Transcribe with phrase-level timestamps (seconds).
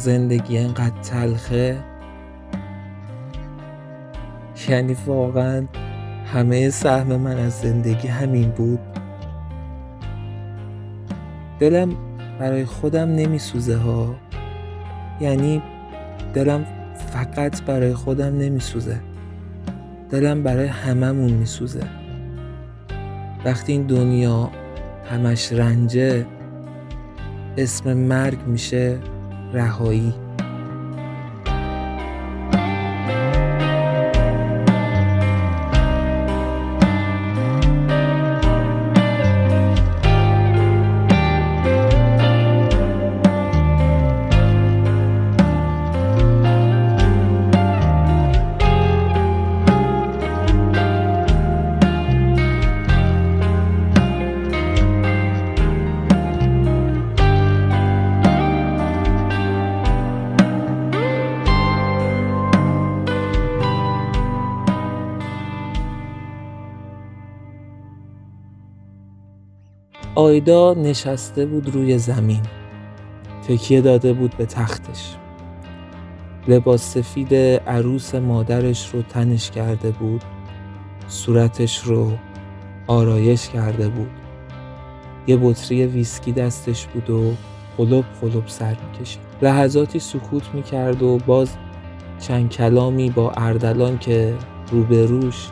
[0.00, 1.76] زندگی انقدر تلخه.
[4.68, 5.66] یعنی واقعا
[6.26, 8.78] همه سهم من از زندگی همین بود.
[11.58, 11.96] دلم
[12.38, 14.14] برای خودم نمیسوزه ها.
[15.20, 15.62] یعنی
[16.34, 16.66] دلم
[17.12, 19.00] فقط برای خودم نمیسوزه.
[20.10, 21.84] دلم برای هممون میسوزه.
[23.44, 24.50] وقتی این دنیا
[25.10, 26.26] همش رنجه
[27.56, 28.98] اسم مرگ میشه.
[29.52, 30.14] رهایی.
[70.40, 72.42] آیدا نشسته بود روی زمین.
[73.48, 75.16] تکیه داده بود به تختش.
[76.48, 77.34] لباس سفید
[77.66, 80.24] عروس مادرش رو تنش کرده بود.
[81.08, 82.12] صورتش رو
[82.86, 84.10] آرایش کرده بود.
[85.26, 87.32] یه بطری ویسکی دستش بود و
[87.78, 89.20] قلب قلب سر می‌کشید.
[89.42, 91.50] لحظاتی سکوت می‌کرد و باز
[92.18, 94.34] چند کلامی با اردلان که
[94.72, 95.48] روبروش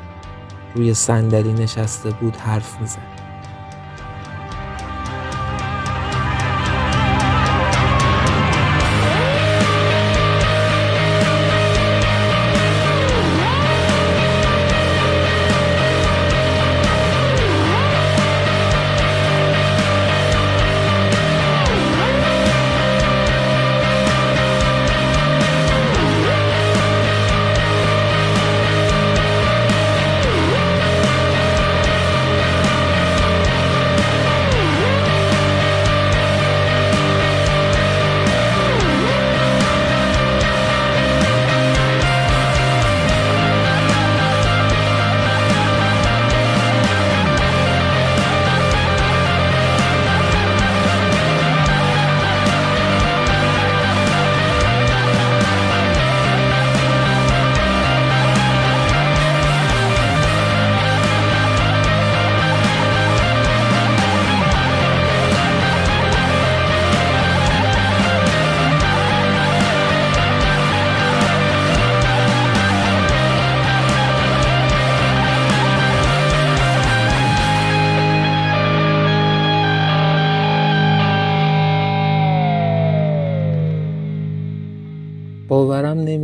[0.75, 3.18] روی صندلی نشسته بود حرف می‌زد.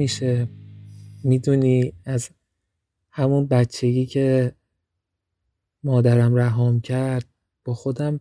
[0.04, 0.48] نمیشه
[1.22, 2.30] می‌دونی از
[3.10, 4.54] همون بچگی که
[5.84, 7.26] مادرم رهام کرد
[7.64, 8.20] با خودم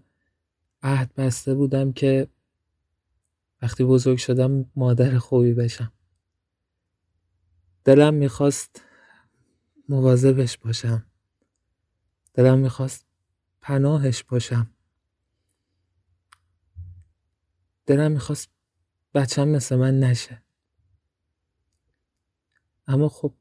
[0.83, 2.27] عهد بسته بودم که
[3.61, 5.91] وقتی بزرگ شدم مادر خوبی بشم.
[7.85, 8.81] دلم می‌خواست
[9.89, 11.05] مواظبش باشم.
[12.33, 13.05] دلم می‌خواست
[13.61, 14.69] پناهش باشم.
[17.85, 18.49] دلم می‌خواست
[19.13, 20.42] بچم مثل من نشه.
[22.87, 23.33] اما خب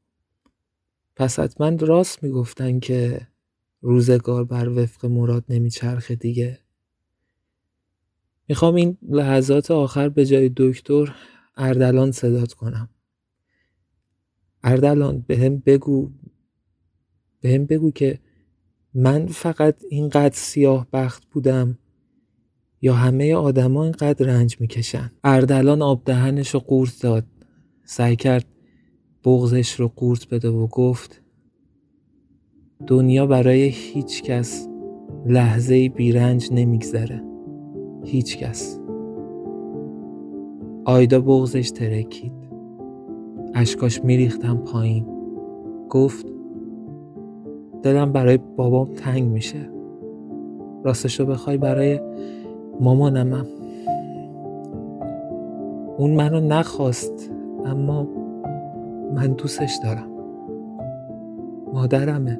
[1.15, 3.27] پس حتما راست می‌گفتن که
[3.81, 6.59] روزگار بر وفق مراد نمیچرخه دیگه.
[8.47, 11.15] می‌خوام این لحظات آخر به جای دکتر
[11.55, 12.89] اردلان صدات کنم.
[14.63, 16.11] اردلان به هم بگو
[17.41, 18.19] به هم بگو که
[18.93, 21.77] من فقط اینقدر سیاه بخت بودم
[22.81, 25.11] یا همه آدما اینقدر رنج می‌کشن.
[25.23, 27.25] اردلان آب دهنش رو قورت داد.
[27.85, 28.45] سعی کرد
[29.25, 31.21] بغزش رو قورت بده و گفت
[32.87, 34.67] دنیا برای هیچ کس
[35.25, 37.23] لحظه بیرنج نمیگذره.
[38.03, 38.79] هیچ کس.
[40.85, 42.33] آیدا بغزش ترکید.
[43.53, 45.05] اشکاش میریختم پایین.
[45.89, 46.25] گفت
[47.83, 49.69] دلم برای بابام تنگ میشه.
[50.83, 51.99] راستشو بخوای برای
[52.79, 53.45] مامانمم.
[55.97, 57.31] اون منو نخواست
[57.65, 58.22] اما
[59.13, 60.07] من دوستش دارم.
[61.73, 62.39] مادرمه.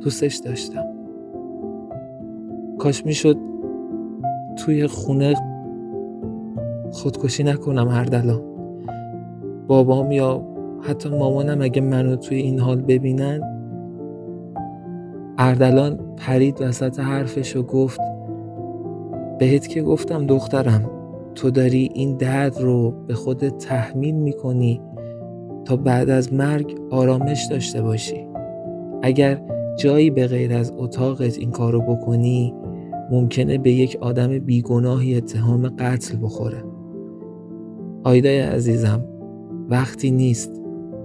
[0.00, 0.84] دوستش داشتم.
[2.78, 3.36] کاش می‌شد
[4.56, 5.34] توی خونه
[6.90, 8.42] خودکشی نکنم هر دلان
[9.66, 10.44] بابام یا
[10.80, 13.40] حتی مامانم اگه منو توی این حال ببینن
[15.38, 18.00] اردلان پرید وسط حرفش و گفت
[19.38, 20.90] بهت که گفتم دخترم
[21.34, 24.80] تو داری این درد رو به خودت تحمیل می‌کنی
[25.66, 28.26] تا بعد از مرگ آرامش داشته باشی.
[29.02, 29.42] اگر
[29.78, 32.54] جایی به غیر از اتاقت این کارو بکنی
[33.10, 36.64] ممکنه به یک آدم بیگناهی اتهام قتل بخوره.
[38.04, 39.04] آیدای عزیزم
[39.68, 40.62] وقتی نیست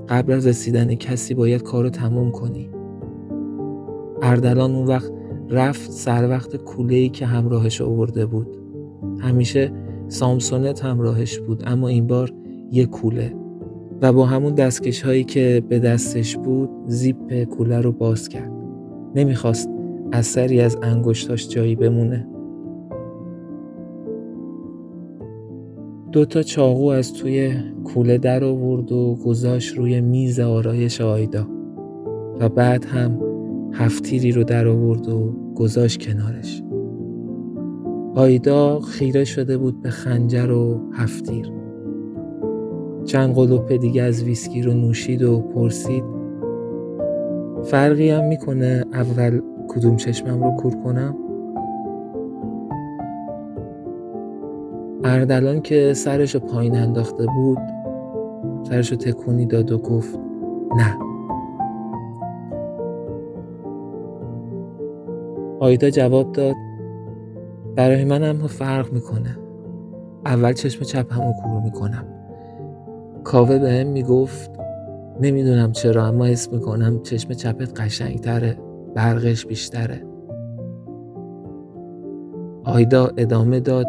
[0.10, 2.70] قبل از رسیدن کسی باید کارو تموم کنی.
[4.22, 5.12] اردلان اون وقت
[5.50, 8.58] رفت سر وقت کوله ای که همراهش آورده بود.
[9.20, 9.72] همیشه
[10.08, 12.32] سامسونت همراهش بود اما این بار
[12.72, 13.41] یه کوله.
[14.02, 18.52] و با همون دستکش هایی که به دستش بود زیپ کوله رو باز کرد.
[19.16, 19.70] نمی‌خواست
[20.12, 22.28] اثری از انگشتاش جایی بمونه.
[26.12, 27.54] دوتا چاقو از توی
[27.84, 31.48] کوله در آورد و گذاشت روی میز آرایش آیدا.
[32.40, 33.20] و بعد هم
[33.74, 36.64] هفتیری رو در آورد و گذاشت کنارش.
[38.16, 41.61] آیدا خیره شده بود به خنجر و هفتیر.
[43.06, 46.04] چند قلوپ دیگه از ویسکی رو نوشید و پرسید.
[47.64, 51.16] فرقی هم می‌کنه اول کدوم چشمم رو کور کنم؟
[55.04, 57.58] اردلان که سرش پایین انداخته بود
[58.64, 60.20] سرش تکونی داد و گفت
[60.78, 60.98] نه.
[65.60, 66.56] آیدا جواب داد
[67.76, 69.38] برای من هم فرق می‌کنه.
[70.26, 72.21] اول چشم چپ همو کور می‌کنم.
[73.24, 74.52] کاوه به هم می‌گفت
[75.22, 78.58] نمی‌دونم چرا اما اسم می‌کنم چشم چپت قشنگتره
[78.96, 80.06] برقش بیشتره.
[82.64, 83.88] آیدا ادامه داد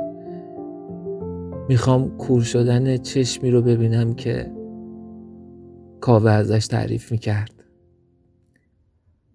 [1.69, 4.53] می‌خوام کور شدن چشمی رو ببینم که
[6.01, 7.65] کاوه ازش تعریف می‌کرد.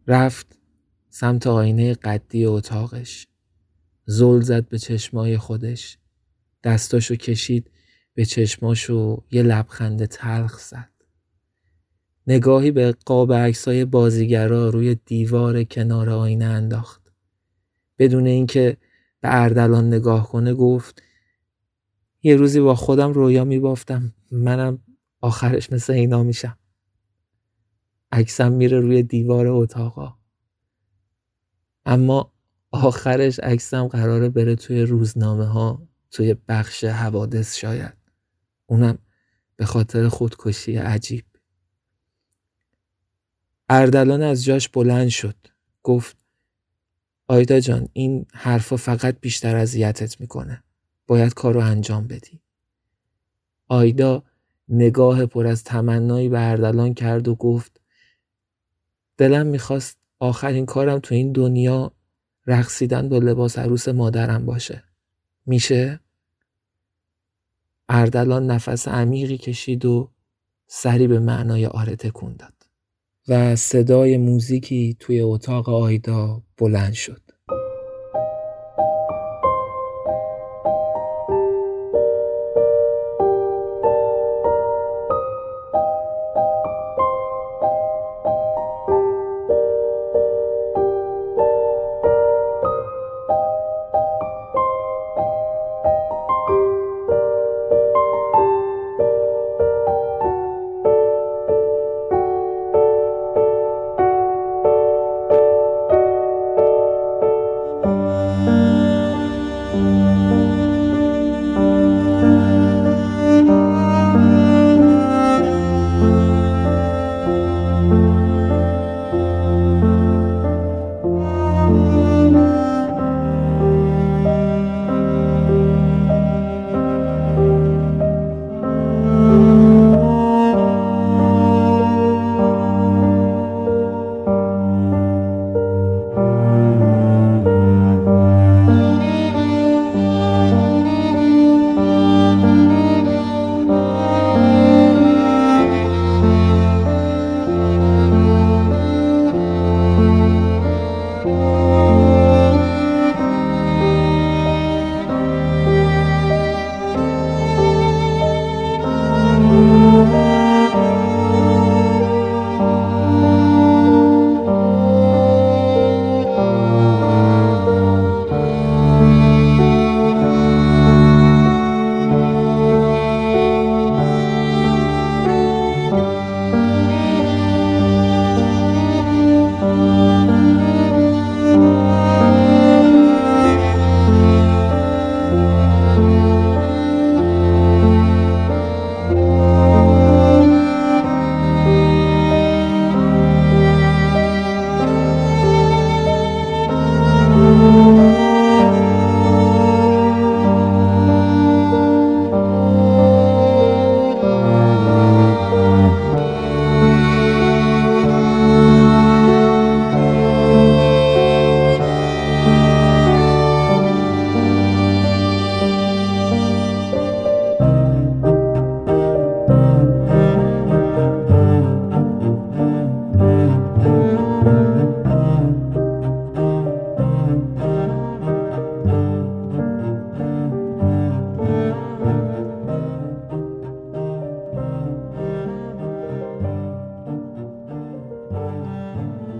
[0.07, 0.59] رفت
[1.09, 3.27] سمت آینه قدی اتاقش.
[4.05, 5.97] زل زد به چشمای خودش.
[6.63, 7.71] دستاشو کشید.
[8.17, 10.91] به چشماشو یه لبخند تلخ زد.
[12.27, 17.13] نگاهی به قاب عکسای بازیگرا روی دیوار کنار آینه انداخت.
[17.99, 18.77] بدون اینکه
[19.21, 21.03] به اردلان نگاه کنه گفت
[22.23, 24.13] یه روزی با خودم رویا میبافتم.
[24.31, 24.79] منم
[25.21, 26.57] آخرش مثل اینا میشم.
[28.11, 30.15] عکسم میره روی دیوار اتاقا.
[31.85, 32.33] اما
[32.71, 37.96] آخرش عکسم قراره بره توی روزنامه ها توی بخش حوادث شاید.
[38.67, 38.97] اونم
[39.55, 41.25] به خاطر خودکشی عجیب.
[43.69, 45.35] اردلان از جاش بلند شد.
[45.83, 46.17] گفت
[47.27, 50.63] آیدا جان این حرفا فقط بیشتر اذیتت می‌کنه.
[51.07, 52.41] باید کار رو انجام بدی.
[53.67, 54.23] آیدا
[54.69, 57.81] نگاه پر از تمنایی به اردلان کرد و گفت
[59.17, 61.91] دلم می‌خواست آخرین کارم تو این دنیا
[62.47, 64.83] رقصیدن با لباس عروس مادرم باشه.
[65.45, 65.99] میشه؟
[67.89, 70.11] اردلان نفس عمیقی کشید و
[70.67, 72.53] سری به معنای آره تکون داد
[73.27, 77.26] و صدای موزیکی توی اتاق آیدا بلند شد.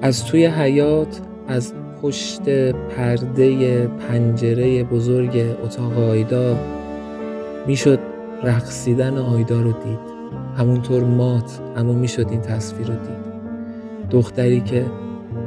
[0.08, 6.56] از توی حیات از پشت پرده پنجره بزرگ اتاق آیدا
[7.68, 8.00] می‌شد
[8.44, 10.00] رقصیدن آیدا رو دید.
[10.58, 13.28] همونطور مات اما می‌شد این تصویر رو دید.
[14.12, 14.86] دختری که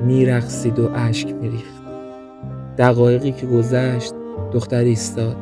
[0.07, 1.83] میرقصید و اشک میریخت.
[2.79, 4.13] دقایقی که گذشت
[4.53, 5.37] دختر ایستاد.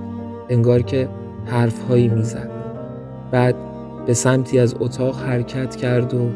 [0.48, 1.08] انگار که
[1.46, 2.50] حرفهایی می‌زد.
[3.30, 3.54] بعد
[4.06, 6.30] به سمتی از اتاق حرکت کرد و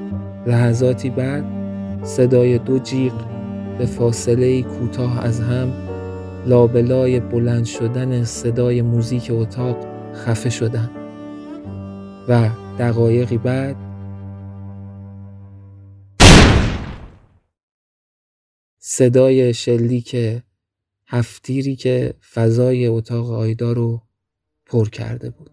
[0.46, 1.61] لحظاتی بعد
[2.02, 3.12] صدای دو جیغ
[3.78, 5.72] به فاصله کوتاه از هم
[6.46, 9.76] لابلای بلند شدن صدای موزیک اتاق
[10.14, 10.90] خفه شدن.
[12.28, 13.76] و دقایقی بعد
[18.78, 20.16] صدای شلیک
[21.06, 24.02] هفتیری که فضای اتاق آیدا رو
[24.66, 25.51] پر کرده بود.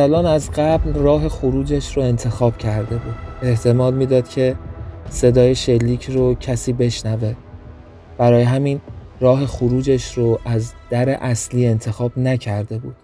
[0.00, 3.14] اردلان از قبل راه خروجش رو انتخاب کرده بود.
[3.42, 4.56] احتمال می‌داد که
[5.10, 7.34] صدای شلیک رو کسی بشنوه.
[8.18, 8.80] برای همین
[9.20, 12.96] راه خروجش رو از در اصلی انتخاب نکرده بود.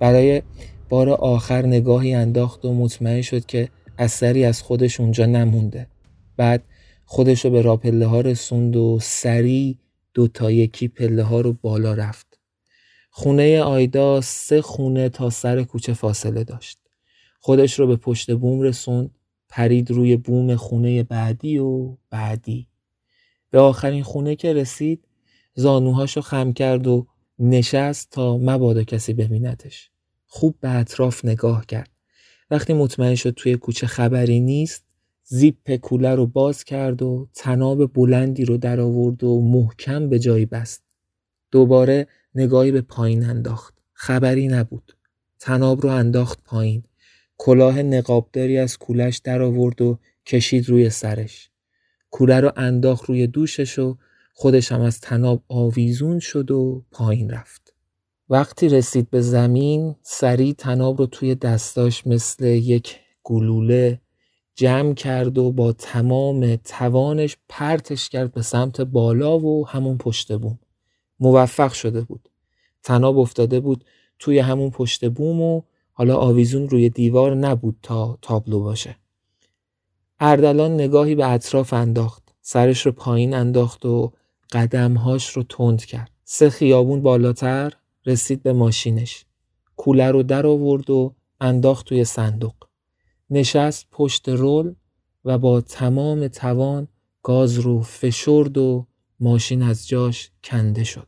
[0.00, 0.42] برای
[0.88, 3.68] بار آخر نگاهی انداخت و مطمئن شد که
[3.98, 5.86] اثری از خودش اونجا نمونده.
[6.36, 6.64] بعد
[7.04, 9.76] خودش رو به راپله ها رسوند و سریع
[10.14, 12.25] دو تا یکی پله ها رو بالا رفت.
[13.18, 16.78] خونه آیدا سه خونه تا سر کوچه فاصله داشت.
[17.40, 19.10] خودش رو به پشت بوم رسوند
[19.48, 22.68] پرید روی بوم خونه بعدی و بعدی.
[23.50, 25.04] به آخرین خونه که رسید
[25.54, 27.06] زانوهاشو خم کرد و
[27.38, 29.90] نشست تا مبادا کسی ببیندش.
[30.26, 31.90] خوب به اطراف نگاه کرد.
[32.50, 34.84] وقتی مطمئن شد توی کوچه خبری نیست
[35.24, 40.46] زیپ کوله رو باز کرد و تناب بلندی رو در آورد و محکم به جایی
[40.46, 40.82] بست.
[41.50, 42.06] دوباره
[42.36, 43.74] نگاهی به پایین انداخت.
[43.92, 44.96] خبری نبود.
[45.40, 46.82] تناب رو انداخت پایین.
[47.38, 51.50] کلاه نقابداری از کولش در آورد و کشید روی سرش.
[52.10, 53.96] کوله رو انداخت روی دوشش و
[54.32, 57.74] خودش هم از تناب آویزون شد و پایین رفت.
[58.28, 64.00] وقتی رسید به زمین سریع تناب رو توی دستاش مثل یک گلوله
[64.54, 70.58] جمع کرد و با تمام توانش پرتش کرد به سمت بالا و همون پشت بوم.
[71.20, 72.28] موفق شده بود.
[72.82, 73.84] تناب افتاده بود
[74.18, 78.96] توی همون پشت بوم و حالا آویزون روی دیوار نبود تا تابلو باشه.
[80.20, 82.34] اردلان نگاهی به اطراف انداخت.
[82.42, 84.12] سرش رو پایین انداخت و
[84.52, 86.10] قدمهاش رو تند کرد.
[86.24, 87.72] سه خیابون بالاتر
[88.06, 89.24] رسید به ماشینش.
[89.76, 92.54] کوله رو در آورد و انداخت توی صندوق.
[93.30, 94.74] نشست پشت رول
[95.24, 96.88] و با تمام توان
[97.22, 98.86] گاز رو فشرد و
[99.20, 101.06] ماشین از جاش کنده شد.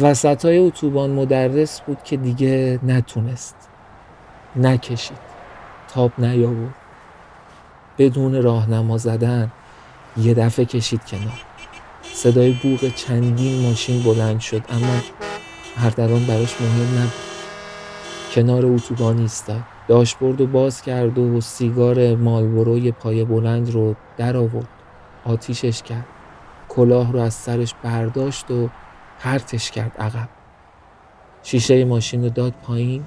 [0.00, 3.56] وسط های اتوبان مدرس بود که دیگه نتونست.
[4.56, 5.18] نکشید.
[5.88, 6.74] تاب نیاورد.
[7.98, 9.52] بدون راهنما زدن
[10.16, 11.42] یه دفعه کشید کنار.
[12.02, 15.00] صدای بوغ چندین ماشین بلند شد اما
[15.76, 17.12] هردران براش مهم نبود.
[18.34, 19.62] کنار اتوبان ایستاد.
[19.88, 24.83] داشبورد و باز کرد و سیگار مالبروی پای بلند رو در آورد.
[25.24, 26.04] آتیشش کرد.
[26.68, 28.70] کلاه رو از سرش برداشت و
[29.20, 30.28] پرتش کرد عقب.
[31.42, 33.04] شیشه ماشین رو داد پایین.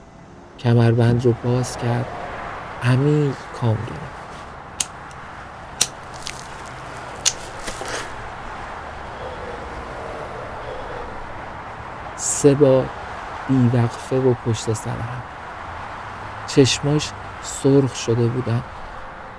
[0.59, 2.05] کمربند رو باز کرد.
[2.83, 4.17] عمیق کام گرفت.
[12.15, 12.89] سه بار
[13.47, 15.23] بیوقفه و پشت سر هم.
[16.47, 17.11] چشماش
[17.43, 18.63] سرخ شده بودن.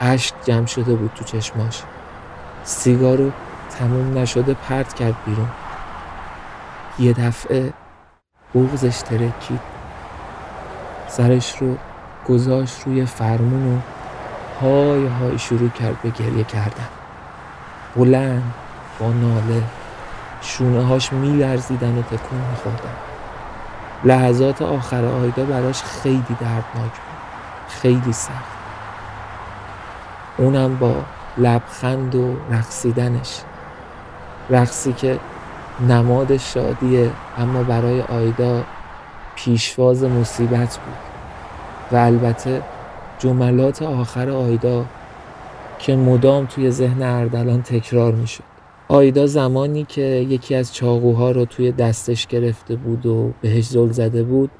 [0.00, 1.82] اشک جمع شده بود تو چشماش.
[2.68, 3.30] سیگارو
[3.78, 5.48] تموم نشده پرت کرد بیرون.
[6.98, 7.72] یه دفعه
[8.54, 9.60] بغزش ترکید.
[11.08, 11.76] سرش رو
[12.28, 13.80] گذاشت روی فرمون و
[14.60, 16.88] های های شروع کرد به گریه کردن.
[17.96, 18.54] بلند
[19.00, 19.62] با ناله
[20.40, 22.96] شونه هاش میلرزیدن و تکون میخوردن.
[24.04, 27.18] لحظات آخر آیدا براش خیلی دردناک بود.
[27.68, 28.58] خیلی سخت.
[30.36, 30.94] اونم با
[31.38, 33.40] لبخند و رقصیدنش.
[34.50, 35.18] رقصی که
[35.88, 38.64] نماد شادیه اما برای آیدا
[39.34, 40.94] پیشواز مصیبت بود.
[41.92, 42.62] و البته
[43.18, 44.84] جملات آخر آیدا
[45.78, 48.44] که مدام توی ذهن اردلان تکرار می شد
[48.88, 54.22] آیدا زمانی که یکی از چاقوها رو توی دستش گرفته بود و بهش زل زده
[54.22, 54.50] بود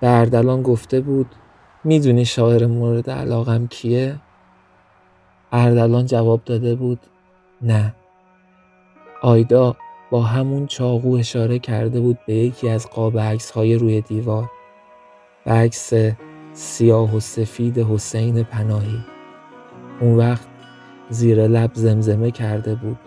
[0.00, 1.26] به اردلان گفته بود
[1.84, 4.16] می‌دونی شاعر مورد علاقم کیه؟
[5.52, 6.98] اردلان جواب داده بود
[7.62, 7.94] نه.
[9.22, 9.76] آیدا
[10.10, 14.50] با همون چاقو اشاره کرده بود به یکی از قاب عکس های روی دیوار.
[15.46, 15.92] عکس
[16.52, 18.98] سیاه و سفید حسین پناهی.
[20.00, 20.46] اون وقت
[21.10, 22.98] زیر لب زمزمه کرده بود.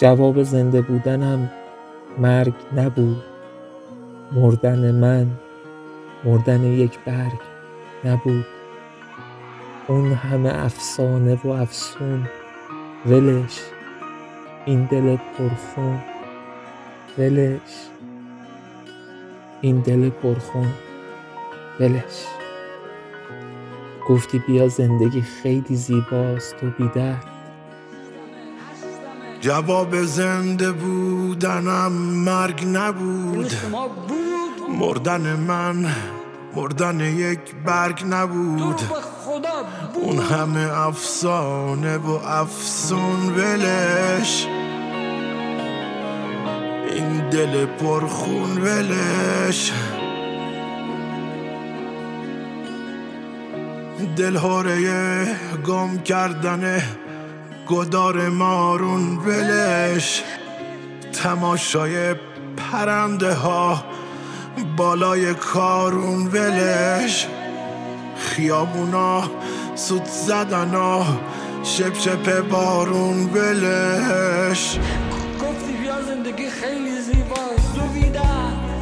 [0.00, 1.50] جواب زنده بودنم
[2.18, 3.22] مرگ نبود.
[4.32, 5.26] مردن من
[6.24, 7.40] مردن یک برگ
[8.04, 8.57] نبود.
[9.88, 12.28] اون همه افسانه و افسون.
[13.06, 13.60] ولش.
[14.66, 15.98] این دل پرخون.
[17.18, 17.60] ولش.
[19.60, 20.72] این دل پرخون.
[21.80, 22.24] ولش.
[24.08, 27.24] گفتی بیا زندگی خیلی زیباست و بیدرد.
[29.40, 31.92] جواب زنده بودنم
[32.24, 33.52] مرگ نبود.
[34.78, 35.86] مردن من
[36.56, 38.80] مردن یک برگ نبود.
[39.94, 44.46] اون همه افسانه و افسون ولش.
[46.90, 49.72] این دل پرخون ولش.
[54.16, 55.26] دلهوره
[55.66, 56.82] گم کردن
[57.68, 60.22] گدار مارون ولش.
[61.12, 62.14] تماشای
[62.56, 63.84] پرنده ها
[64.76, 67.26] بالای کارون ولش.
[68.18, 69.30] خیابونا
[69.78, 71.06] سود زدن ها
[71.62, 74.78] شپ شپ بارون ولش.
[75.40, 77.82] گفتی بیا زندگی خیلی زیباست دو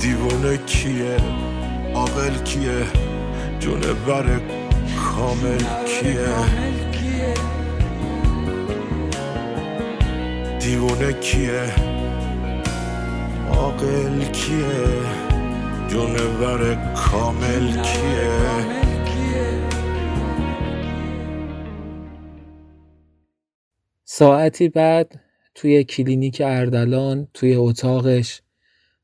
[0.01, 1.17] دیوونه کیه؟
[1.95, 2.87] عاقل کیه؟
[3.59, 4.41] جونه بر
[5.05, 6.37] کامل کیه؟
[10.61, 11.73] دیوونه کیه؟
[13.51, 15.17] عاقل کیه؟
[15.89, 18.86] جونور کامل کیه؟
[24.19, 25.21] ساعتی بعد
[25.55, 28.43] توی کلینیک اردلان توی اتاقش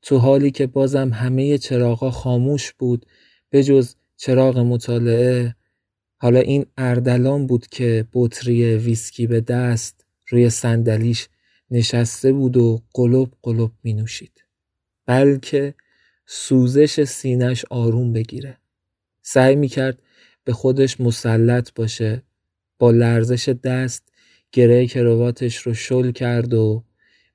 [0.03, 3.07] تو حالی که بازم همه چراغا خاموش بود
[3.51, 5.55] به جز چراغ مطالعه
[6.16, 11.29] حالا این اردلان بود که بطری ویسکی به دست روی صندلیش
[11.70, 14.44] نشسته بود و قلپ قلپ می نوشید.
[15.07, 15.75] بلکه
[16.27, 18.59] سوزش سینش آروم بگیره.
[19.22, 20.03] سعی می کرد
[20.44, 22.22] به خودش مسلط باشه.
[22.79, 24.12] با لرزش دست
[24.53, 26.85] گره کرواتش رو شل کرد و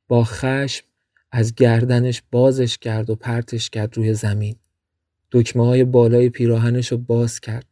[0.08, 0.86] با خشم
[1.32, 4.56] از گردنش بازش کرد و پرتش کرد روی زمین.
[5.32, 7.66] دکمه های بالای پیراهنش رو باز کرد.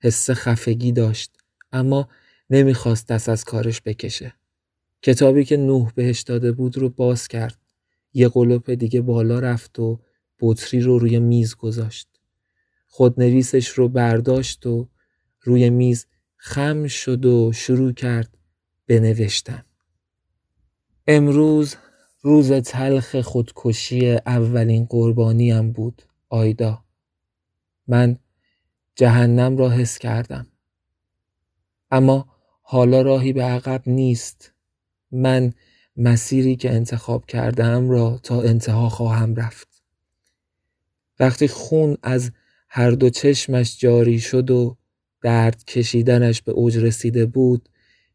[0.00, 1.32] حس خفگی داشت
[1.72, 2.08] اما
[2.50, 4.34] نمی‌خواست دست از کارش بکشه.
[5.02, 7.58] کتابی که نوح بهش داده بود رو باز کرد.
[8.14, 10.00] یه قلوپ دیگه بالا رفت و
[10.40, 12.08] بطری رو روی میز گذاشت.
[12.86, 14.88] خودنویسش رو برداشت و
[15.42, 18.36] روی میز خم شد و شروع کرد
[18.90, 19.64] بنوشتن.
[21.06, 21.76] امروز
[22.22, 26.84] روز تلخ خودکشی اولین قربانیم بود آیدا.
[27.86, 28.18] من
[28.94, 30.46] جهنم را حس کردم.
[31.90, 32.28] اما
[32.62, 34.52] حالا راهی به عقب نیست.
[35.10, 35.52] من
[35.96, 39.82] مسیری که انتخاب کردم را تا انتها خواهم رفت.
[41.20, 42.32] وقتی خون از
[42.68, 44.76] هر دو چشمش جاری شد و
[45.22, 47.69] درد کشیدنش به اوج رسیده بود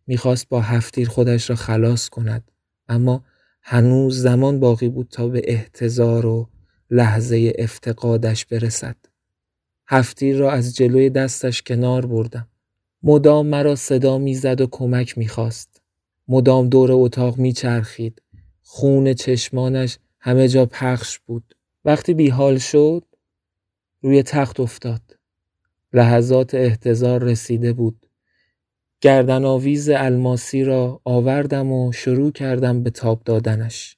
[0.08, 2.52] می‌خواست با هفتیر خودش را خلاص کند
[2.88, 3.24] اما
[3.62, 6.50] هنوز زمان باقی بود تا به احتضار و
[6.92, 8.96] لحظه افتقادش برسد.
[9.88, 12.48] هفتیر را از جلوی دستش کنار بردم.
[13.04, 15.82] مدام مرا صدا می‌زد و کمک می‌خواست.
[16.28, 18.22] مدام دور اتاق میچرخید.
[18.62, 21.56] خون چشمانش همه جا پخش بود.
[21.86, 23.04] وقتی بیحال شد
[24.02, 25.02] روی تخت افتاد.
[25.94, 28.05] لحظات احتضار رسیده بود.
[29.06, 33.98] گردن آویز الماسی را آوردم و شروع کردم به تاب دادنش.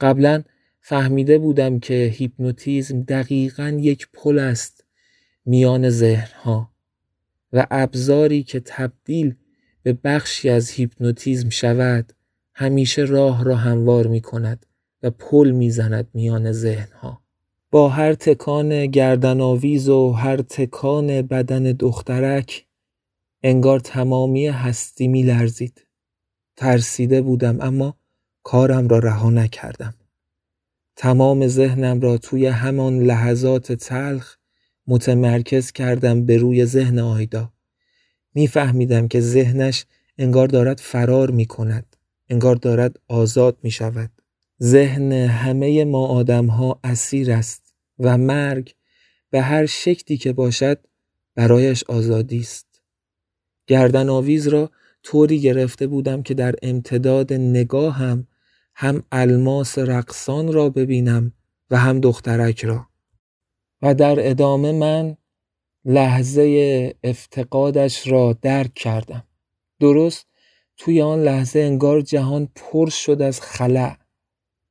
[0.00, 0.42] قبلا
[0.80, 4.84] فهمیده بودم که هیپنوتیزم دقیقا یک پل است
[5.44, 6.70] میان ذهنها
[7.52, 9.34] و ابزاری که تبدیل
[9.82, 12.12] به بخشی از هیپنوتیزم شود
[12.54, 14.66] همیشه راه را هموار می کند
[15.02, 17.20] و پل می‌زند میان ذهنها
[17.70, 22.66] با هر تکان گردن آویز و هر تکان بدن دخترک
[23.42, 25.86] انگار تمامی هستی می لرزید.
[26.56, 27.96] ترسیده بودم اما
[28.42, 29.94] کارم را رها نکردم.
[30.96, 34.36] تمام ذهنم را توی همان لحظات تلخ
[34.86, 37.52] متمرکز کردم به روی ذهن آیدا.
[38.34, 39.86] میفهمیدم که ذهنش
[40.18, 41.96] انگار دارد فرار می کند
[42.28, 44.10] انگار دارد آزاد می شود
[44.62, 48.74] ذهن همه ما آدم ها اسیر است و مرگ
[49.30, 50.78] به هر شکلی که باشد
[51.34, 52.69] برایش آزادی است.
[53.66, 54.70] گردن آویز را
[55.02, 58.26] طوری گرفته بودم که در امتداد نگاهم
[58.74, 61.32] هم الماس رقصان را ببینم
[61.70, 62.86] و هم دخترک را.
[63.82, 65.16] و در ادامه من
[65.84, 69.24] لحظه افتقادش را درک کردم.
[69.80, 70.26] درست
[70.76, 73.96] توی آن لحظه انگار جهان پر شد از خلع.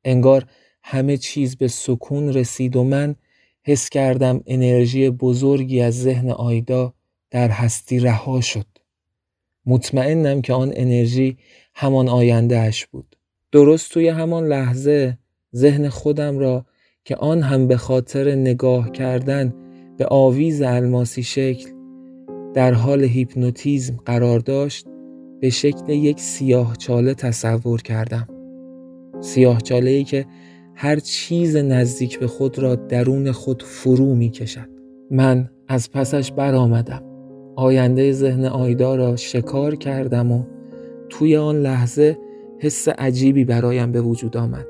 [0.04, 0.45] انگار
[0.84, 3.15] همه چیز به سکون رسید و من
[3.63, 6.93] حس کردم انرژی بزرگی از ذهن آیدا
[7.32, 8.78] در هستی رها شد.
[9.69, 11.38] مطمئنم که آن انرژی
[11.75, 13.15] همان آینده اش بود.
[13.51, 15.17] درست توی همان لحظه
[15.55, 16.65] ذهن خودم را
[17.05, 19.53] که آن هم به خاطر نگاه کردن
[19.97, 21.69] به آویز الماسی شکل
[22.53, 24.86] در حال هیپنوتیزم قرار داشت
[25.41, 28.27] به شکل یک سیاه چاله تصور کردم.
[29.21, 30.25] سیاه چاله ای که
[30.75, 34.69] هر چیز نزدیک به خود را درون خود فرو می کشد
[35.12, 37.09] من از پسش برآمدم.
[37.60, 40.43] آینده ذهن آیدا را شکار کردم و
[41.10, 42.17] توی آن لحظه
[42.60, 44.67] حس عجیبی برایم به وجود آمد.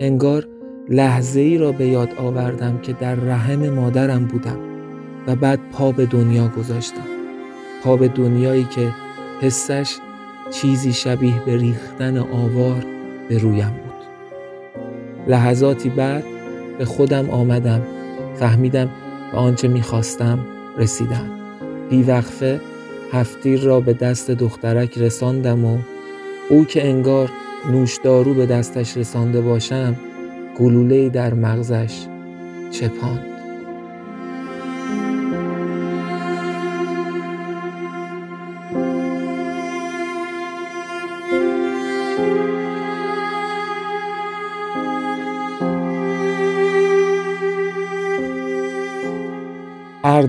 [0.00, 0.46] انگار
[0.88, 4.58] لحظه ای را به یاد آوردم که در رحم مادرم بودم
[5.26, 7.06] و بعد پا به دنیا گذاشتم.
[7.84, 8.88] پا به دنیایی که
[9.40, 9.96] حسش
[10.50, 12.84] چیزی شبیه به ریختن آوار
[13.28, 14.04] به رویم بود.
[15.28, 16.24] لحظاتی بعد
[16.78, 17.82] به خودم آمدم
[18.34, 18.90] فهمیدم
[19.32, 20.38] به آنچه می‌خواستم
[20.78, 21.43] رسیدم
[21.90, 22.60] بیوقفه
[23.12, 25.78] هفتیر را به دست دخترک رساندم و
[26.48, 27.30] او که انگار
[27.70, 29.96] نوشدارو به دستش رسانده باشم
[30.58, 32.06] گلوله در مغزش
[32.70, 33.33] چپاند.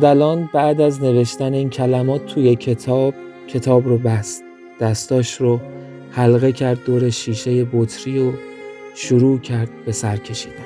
[0.05, 3.13] اردلان بعد از نوشتن این کلمات توی کتاب
[3.47, 4.43] کتاب رو بست.
[4.79, 5.59] دستاش رو
[6.11, 8.31] حلقه کرد دور شیشه بطری و
[8.95, 10.64] شروع کرد به سر کشیدن.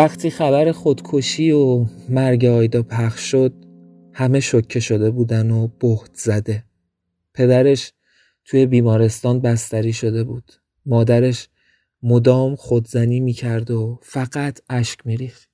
[0.00, 3.52] وقتی خبر خودکشی و مرگ آیدا پخش شد
[4.12, 6.64] همه شکه شده بودن و بهت زده.
[7.34, 7.92] پدرش
[8.44, 10.52] توی بیمارستان بستری شده بود.
[10.86, 11.48] مادرش
[12.02, 15.48] مدام خودزنی می‌کرد و فقط اشک میریخت.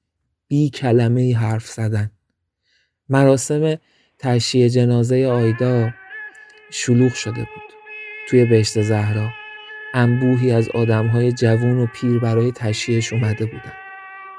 [0.48, 2.10] بی کلمه ای حرف زدن.
[3.08, 3.76] مراسم
[4.18, 5.90] تشییع جنازه آیدا
[6.70, 7.72] شلوغ شده بود.
[8.28, 9.28] توی بهشت زهرا
[9.94, 13.85] انبوهی از آدمهای جوون و پیر برای تشییعش اومده بودن.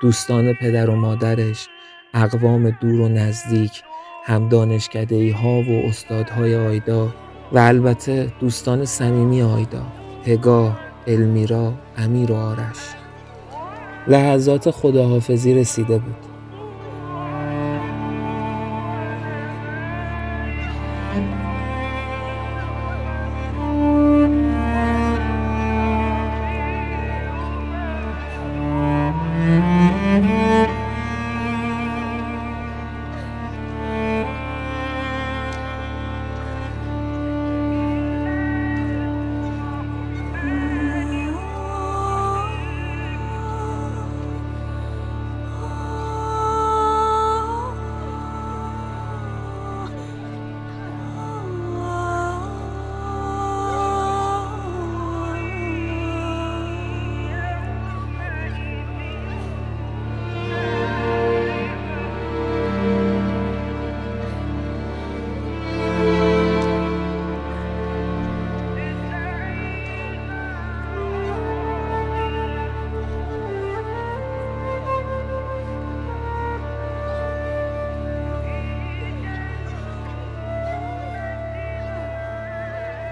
[0.02, 1.68] دوستان پدر و مادرش
[2.14, 3.84] اقوام دور و نزدیک
[4.24, 7.14] هم دانشکده ها و استادهای آیدا
[7.52, 9.86] و البته دوستان صمیمی آیدا
[10.26, 12.78] پگاه المیرا امیر و آرش.
[14.08, 16.27] لحظات خداحافظی رسیده بود.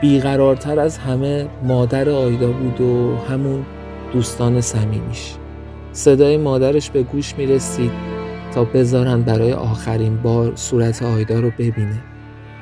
[0.06, 3.65] بیقرارتر از همه مادر آیدا بود و همون
[4.13, 5.34] دوستان صمیمیش.
[5.91, 7.91] صدای مادرش به گوش می رسید
[8.54, 12.04] تا بذارن برای آخرین بار صورت آیدا رو ببینه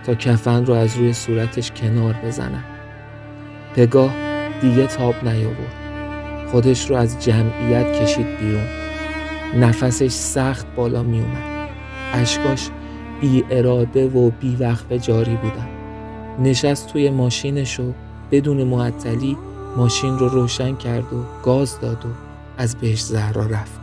[0.06, 2.64] تا کفن رو از روی صورتش کنار بزنن
[3.76, 4.14] پگاه
[4.62, 6.48] دیگه تاب نیاورد.
[6.52, 8.68] خودش رو از جمعیت کشید بیرون.
[9.60, 11.70] نفسش سخت بالا می اومد
[12.14, 12.70] اشکاش
[13.22, 15.73] بی اراده و بی وقفه جاری بودن.
[16.39, 17.93] نشست توی ماشینش و
[18.32, 19.38] بدون معطلی
[19.78, 22.10] ماشین رو روشن کرد و گاز داد و
[22.58, 23.83] از بهش زهرا رفت.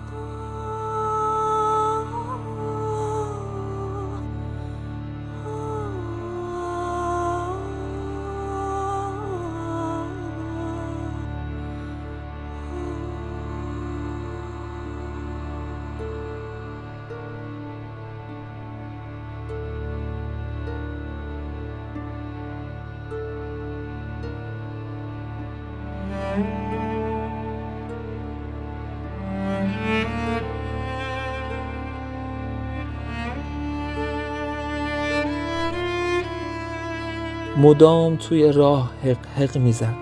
[37.60, 39.94] مدام توی راه حق حق می‌زد.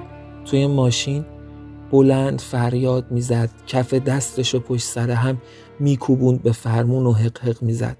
[0.44, 1.24] توی ماشین
[1.90, 5.42] بلند فریاد می‌زد کف دستش و پشت سر هم
[5.80, 7.96] میکوبوند به فرمون و حق حق می‌زد.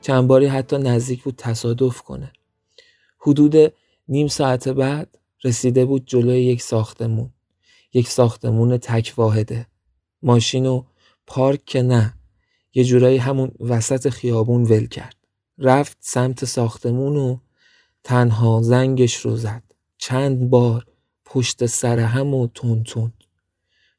[0.00, 2.32] چند باری حتی نزدیک بود تصادف کنه.
[3.20, 3.72] حدود
[4.08, 7.30] نیم ساعت بعد رسیده بود جلوی یک ساختمون.
[7.94, 9.66] یک ساختمون تک واحده.
[10.22, 10.82] ماشین و
[11.26, 12.14] پارک که نه
[12.74, 15.16] یه جورایی همون وسط خیابون ول کرد.
[15.58, 17.36] رفت سمت ساختمون و
[18.08, 19.62] تنها زنگش رو زد.
[19.98, 20.86] چند بار
[21.24, 23.12] پشت سر هم و تون تون.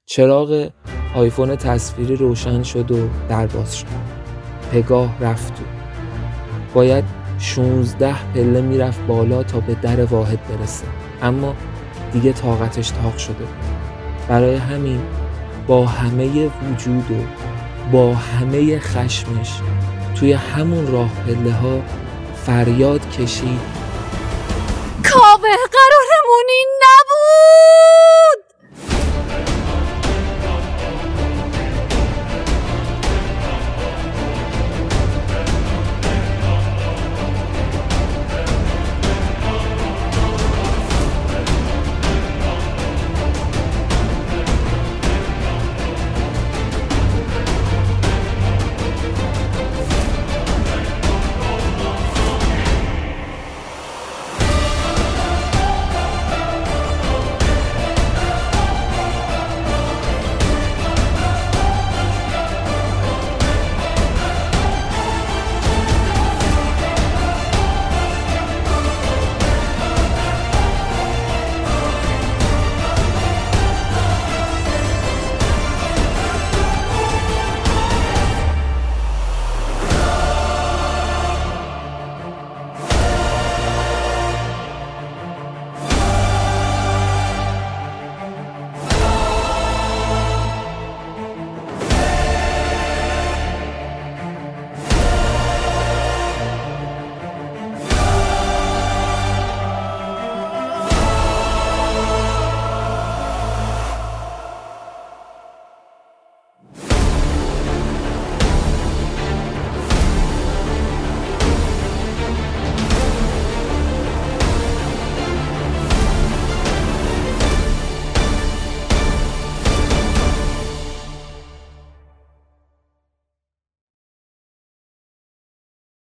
[0.06, 0.69] چراغ
[1.15, 3.86] آیفون تصویری روشن شد و در باز شد.
[4.72, 5.63] پگاه رفت تو
[6.74, 7.04] باید
[7.39, 10.86] 16 پله می‌رفت بالا تا به در واحد برسه.
[11.22, 11.56] اما
[12.13, 13.48] دیگه طاقتش تاق شده
[14.28, 15.02] برای همین
[15.67, 17.24] با همه وجود و
[17.91, 19.60] با همه خشمش
[20.15, 21.82] توی همون راه پله ها
[22.36, 23.79] فریاد کشید.